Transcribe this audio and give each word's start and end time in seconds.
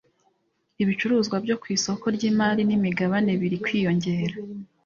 ibicuruzwa 0.81 1.35
byo 1.45 1.55
ku 1.61 1.67
isoko 1.75 2.05
ry’imari 2.15 2.61
n’imigabane 2.65 3.31
biri 3.41 3.57
kwiyongera 3.63 4.35